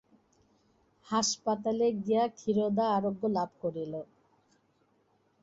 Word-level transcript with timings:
হাসপাতালে 1.07 1.87
গিয়া 2.03 2.23
ক্ষীরোদা 2.37 2.85
আরোগ্য 2.97 3.23
লাভ 3.37 3.49
করিল। 3.61 3.93